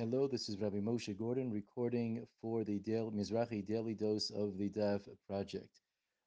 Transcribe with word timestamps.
Hello, 0.00 0.26
this 0.26 0.48
is 0.48 0.58
Rabbi 0.58 0.78
Moshe 0.78 1.14
Gordon 1.14 1.52
recording 1.52 2.26
for 2.40 2.64
the 2.64 2.78
Daily, 2.78 3.10
Mizrahi 3.10 3.66
Daily 3.66 3.92
Dose 3.92 4.30
of 4.30 4.56
the 4.56 4.70
DAF 4.70 5.06
project. 5.26 5.82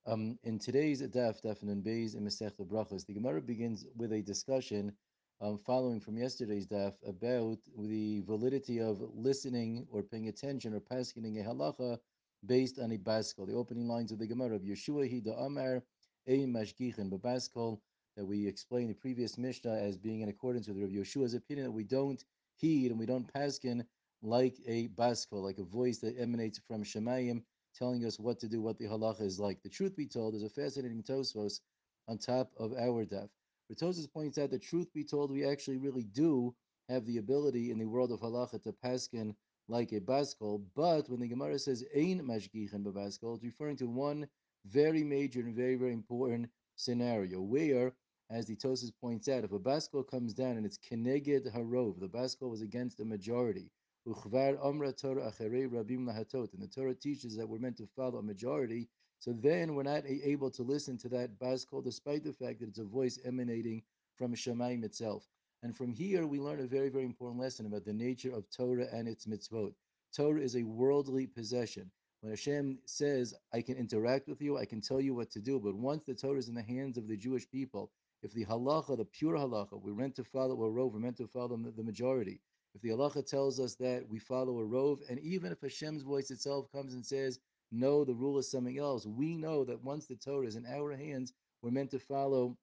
Um, 0.06 0.38
in 0.44 0.60
today's 0.60 1.02
DAF, 1.02 1.42
DAF 1.42 1.64
and 1.64 1.84
Beis 1.84 2.16
in 2.16 2.24
Masech 2.24 2.56
Brachos, 2.68 3.04
the 3.08 3.16
Gemara 3.16 3.42
begins 3.42 3.88
with 3.98 4.14
a 4.14 4.22
discussion 4.22 4.94
um, 5.42 5.58
following 5.58 6.00
from 6.00 6.20
yesterday's 6.20 6.68
DAF 6.68 6.94
about 7.04 7.58
the 7.76 8.22
validity 8.28 8.80
of 8.80 9.02
listening 9.16 9.88
or 9.90 10.04
paying 10.04 10.28
attention 10.28 10.76
or 10.76 10.80
passing 10.80 11.40
a 11.40 11.44
halacha 11.44 11.98
based 12.46 12.78
on 12.78 12.92
a 12.92 12.98
baskol. 13.00 13.48
The 13.48 13.56
opening 13.56 13.88
lines 13.88 14.12
of 14.12 14.20
the 14.20 14.28
Gemara 14.28 14.54
of 14.54 14.62
Yeshua 14.62 15.10
Hi 15.10 15.46
Amar 15.46 15.82
Ein 16.30 16.54
Mashgichin 16.54 17.10
Babaskol 17.10 17.80
that 18.18 18.26
we 18.26 18.46
explained 18.46 18.92
the 18.92 19.02
previous 19.02 19.40
Mishnah 19.40 19.74
as 19.74 19.98
being 19.98 20.22
in 20.22 20.30
accordance 20.30 20.68
with 20.68 20.78
Rav 20.78 20.92
Yeshua's 20.92 21.34
opinion 21.34 21.66
that 21.66 21.72
we 21.72 21.84
don't 21.84 22.24
heed 22.56 22.92
and 22.92 23.00
we 23.00 23.06
don't 23.06 23.32
paskin 23.34 23.86
like 24.22 24.58
a 24.66 24.88
baskol, 24.90 25.44
like 25.44 25.58
a 25.58 25.64
voice 25.64 26.00
that 26.00 26.18
emanates 26.18 26.60
from 26.68 26.84
Shemayim, 26.84 27.44
telling 27.78 28.06
us 28.06 28.20
what 28.20 28.40
to 28.40 28.48
do, 28.48 28.62
what 28.62 28.78
the 28.78 28.86
halacha 28.86 29.22
is 29.22 29.40
like. 29.40 29.62
The 29.62 29.70
truth 29.70 29.96
be 29.96 30.08
told, 30.08 30.34
there's 30.34 30.44
a 30.44 30.50
fascinating 30.50 31.04
Tosfos 31.04 31.60
on 32.08 32.18
top 32.18 32.52
of 32.58 32.74
our 32.74 33.06
daf. 33.06 33.30
But 33.68 33.78
Tosfos 33.78 34.12
points 34.12 34.38
out 34.38 34.52
the 34.52 34.60
truth 34.60 34.94
be 34.94 35.04
told, 35.04 35.32
we 35.32 35.46
actually 35.46 35.78
really 35.78 36.04
do 36.04 36.56
have 36.90 37.06
the 37.06 37.18
ability 37.18 37.72
in 37.72 37.80
the 37.80 37.86
world 37.86 38.12
of 38.12 38.22
halacha 38.22 38.62
to 38.64 38.74
paskin 38.74 39.36
like 39.68 39.92
a 39.92 40.00
baskol. 40.00 40.64
But 40.76 41.10
when 41.10 41.20
the 41.20 41.28
Gemara 41.28 41.60
says 41.60 41.84
ein 41.96 42.22
mashgichin 42.22 42.84
babaskol, 42.84 43.36
it's 43.36 43.44
referring 43.44 43.78
to 43.78 43.88
one 43.88 44.28
very 44.66 45.04
major 45.04 45.42
and 45.42 45.56
very 45.56 45.76
very 45.76 45.94
important 45.94 46.50
scenario 46.76 47.42
where 47.42 47.94
as 48.30 48.46
the 48.46 48.56
Tosfos 48.56 48.92
points 49.00 49.28
out, 49.28 49.44
if 49.44 49.52
a 49.52 49.60
baskol 49.60 50.08
comes 50.08 50.34
down 50.34 50.58
and 50.58 50.66
it's 50.66 50.78
keneged 50.78 51.54
harov, 51.54 52.00
the 52.00 52.08
baskol 52.08 52.50
was 52.50 52.62
against 52.62 52.98
the 52.98 53.06
majority. 53.06 53.70
Uchvar 54.08 54.58
amra 54.66 54.92
Torah 54.92 55.32
acharei 55.32 55.70
rabim 55.70 56.06
lahatot, 56.06 56.54
and 56.54 56.62
the 56.62 56.68
Torah 56.68 56.96
teaches 56.96 57.36
that 57.38 57.48
we're 57.48 57.60
meant 57.60 57.78
to 57.78 57.88
follow 57.96 58.20
a 58.20 58.24
majority. 58.24 58.90
So 59.20 59.32
then 59.32 59.76
we're 59.76 59.84
not 59.84 60.04
able 60.06 60.52
to 60.52 60.64
listen 60.64 60.98
to 61.00 61.10
that 61.10 61.40
baskol, 61.40 61.84
despite 61.84 62.24
the 62.24 62.34
fact 62.34 62.60
that 62.60 62.70
it's 62.70 62.80
a 62.80 62.84
voice 62.84 63.20
emanating 63.24 63.84
from 64.16 64.36
Shemaim 64.36 64.84
itself. 64.84 65.28
And 65.62 65.76
from 65.76 65.94
here, 65.94 66.28
we 66.28 66.40
learn 66.40 66.60
a 66.60 66.68
very, 66.68 66.90
very 66.90 67.06
important 67.06 67.40
lesson 67.40 67.66
about 67.66 67.86
the 67.86 67.94
nature 67.94 68.34
of 68.34 68.50
Torah 68.50 68.88
and 68.92 69.08
its 69.08 69.26
mitzvot. 69.26 69.74
Torah 70.14 70.42
is 70.42 70.58
a 70.58 70.64
worldly 70.64 71.26
possession. 71.26 71.90
When 72.24 72.32
Hashem 72.32 72.80
says, 72.86 73.34
I 73.52 73.62
can 73.62 73.76
interact 73.76 74.30
with 74.30 74.42
you, 74.42 74.58
I 74.58 74.64
can 74.64 74.80
tell 74.80 75.02
you 75.02 75.14
what 75.14 75.30
to 75.32 75.42
do, 75.42 75.60
but 75.60 75.76
once 75.76 76.06
the 76.06 76.16
Torah 76.16 76.38
is 76.38 76.48
in 76.48 76.56
the 76.56 76.64
hands 76.64 76.98
of 76.98 77.10
the 77.10 77.18
Jewish 77.18 77.50
people, 77.50 77.92
if 78.22 78.32
the 78.32 78.46
halacha, 78.46 78.96
the 78.96 79.04
pure 79.04 79.36
halacha, 79.36 79.74
we're 79.74 79.94
meant 79.94 80.16
to 80.16 80.24
follow 80.24 80.64
a 80.64 80.72
rove, 80.72 80.94
we're 80.94 81.02
meant 81.02 81.18
to 81.18 81.28
follow 81.28 81.58
the 81.58 81.84
majority. 81.84 82.40
If 82.76 82.82
the 82.82 82.92
halacha 82.92 83.28
tells 83.30 83.60
us 83.60 83.76
that 83.76 84.08
we 84.08 84.20
follow 84.20 84.60
a 84.60 84.66
rove, 84.66 85.02
and 85.10 85.20
even 85.20 85.52
if 85.52 85.60
Hashem's 85.60 86.04
voice 86.04 86.32
itself 86.32 86.72
comes 86.72 86.94
and 86.94 87.06
says, 87.06 87.40
no, 87.74 88.06
the 88.06 88.14
rule 88.14 88.38
is 88.38 88.50
something 88.50 88.78
else, 88.78 89.06
we 89.06 89.36
know 89.36 89.66
that 89.66 89.84
once 89.84 90.06
the 90.06 90.16
Torah 90.16 90.48
is 90.48 90.56
in 90.56 90.66
our 90.66 90.96
hands, 90.96 91.34
we're 91.62 91.72
meant 91.72 91.92
to 91.92 92.00
follow 92.00 92.56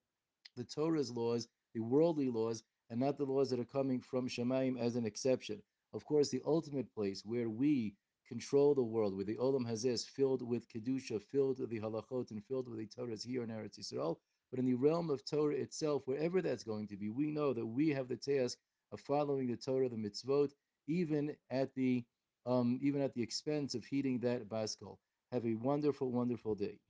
the 0.56 0.64
Torah's 0.64 1.10
laws, 1.10 1.48
the 1.74 1.80
worldly 1.80 2.30
laws, 2.30 2.62
and 2.88 2.98
not 2.98 3.18
the 3.18 3.24
laws 3.24 3.50
that 3.50 3.60
are 3.60 3.64
coming 3.66 4.00
from 4.00 4.26
Shemaim 4.26 4.80
as 4.80 4.96
an 4.96 5.04
exception. 5.04 5.60
Of 5.92 6.06
course, 6.06 6.30
the 6.30 6.40
ultimate 6.46 6.94
place 6.94 7.26
where 7.26 7.50
we 7.50 7.92
control 8.30 8.74
the 8.74 8.82
world, 8.94 9.14
where 9.16 9.24
the 9.24 9.36
Olam 9.36 9.66
Hazeh's 9.68 10.06
filled 10.06 10.42
with 10.42 10.68
Kedusha, 10.68 11.20
filled 11.20 11.58
with 11.58 11.70
the 11.70 11.80
halachot, 11.80 12.30
and 12.30 12.44
filled 12.44 12.68
with 12.68 12.78
the 12.78 12.86
Torahs 12.86 13.26
here 13.26 13.42
in 13.42 13.50
Eretz 13.50 13.78
Yisrael, 13.78 14.16
but 14.50 14.60
in 14.60 14.66
the 14.66 14.74
realm 14.74 15.10
of 15.10 15.24
Torah 15.24 15.54
itself, 15.56 16.02
wherever 16.06 16.40
that's 16.40 16.62
going 16.62 16.86
to 16.88 16.96
be, 16.96 17.08
we 17.08 17.30
know 17.30 17.52
that 17.52 17.66
we 17.66 17.88
have 17.88 18.08
the 18.08 18.16
task 18.16 18.56
of 18.92 19.00
following 19.00 19.48
the 19.48 19.56
Torah, 19.56 19.88
the 19.88 19.96
mitzvot, 19.96 20.50
even 20.86 21.34
at 21.50 21.74
the 21.74 22.04
um, 22.46 22.78
even 22.82 23.02
at 23.02 23.14
the 23.14 23.22
expense 23.22 23.74
of 23.74 23.84
heeding 23.84 24.20
that 24.20 24.48
baskol. 24.48 24.96
Have 25.32 25.44
a 25.46 25.54
wonderful, 25.54 26.10
wonderful 26.10 26.54
day. 26.54 26.78